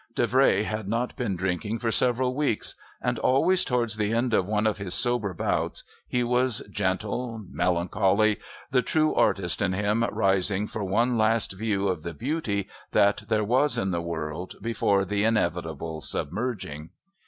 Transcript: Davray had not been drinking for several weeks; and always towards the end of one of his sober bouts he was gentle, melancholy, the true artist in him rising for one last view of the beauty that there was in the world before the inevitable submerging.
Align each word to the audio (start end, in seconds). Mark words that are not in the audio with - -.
Davray 0.15 0.63
had 0.63 0.89
not 0.89 1.15
been 1.15 1.35
drinking 1.35 1.77
for 1.77 1.91
several 1.91 2.33
weeks; 2.33 2.73
and 3.03 3.19
always 3.19 3.63
towards 3.63 3.97
the 3.97 4.11
end 4.13 4.33
of 4.33 4.47
one 4.47 4.65
of 4.65 4.79
his 4.79 4.95
sober 4.95 5.31
bouts 5.31 5.83
he 6.07 6.23
was 6.23 6.63
gentle, 6.71 7.43
melancholy, 7.47 8.37
the 8.71 8.81
true 8.81 9.13
artist 9.13 9.61
in 9.61 9.73
him 9.73 10.03
rising 10.05 10.65
for 10.65 10.83
one 10.83 11.19
last 11.19 11.51
view 11.53 11.87
of 11.87 12.01
the 12.01 12.15
beauty 12.15 12.67
that 12.93 13.25
there 13.29 13.43
was 13.43 13.77
in 13.77 13.91
the 13.91 14.01
world 14.01 14.55
before 14.59 15.05
the 15.05 15.23
inevitable 15.23 16.01
submerging. 16.01 16.89